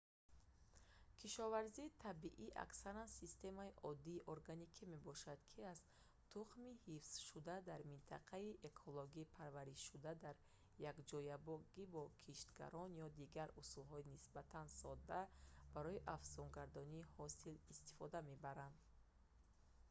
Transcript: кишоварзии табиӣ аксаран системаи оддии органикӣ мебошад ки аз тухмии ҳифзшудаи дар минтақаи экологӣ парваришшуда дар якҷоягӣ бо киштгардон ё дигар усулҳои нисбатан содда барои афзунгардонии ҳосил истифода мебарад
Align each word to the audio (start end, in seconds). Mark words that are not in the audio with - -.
кишоварзии 1.21 1.93
табиӣ 2.03 2.47
аксаран 2.65 3.09
системаи 3.19 3.77
оддии 3.89 4.23
органикӣ 4.33 4.83
мебошад 4.93 5.39
ки 5.51 5.59
аз 5.73 5.79
тухмии 6.31 6.79
ҳифзшудаи 6.85 7.61
дар 7.69 7.81
минтақаи 7.91 8.57
экологӣ 8.69 9.23
парваришшуда 9.37 10.11
дар 10.25 10.35
якҷоягӣ 10.91 11.83
бо 11.93 12.03
киштгардон 12.21 12.89
ё 13.05 13.07
дигар 13.21 13.49
усулҳои 13.61 14.09
нисбатан 14.13 14.65
содда 14.79 15.19
барои 15.75 16.03
афзунгардонии 16.15 17.07
ҳосил 17.15 17.55
истифода 17.73 18.19
мебарад 18.31 18.75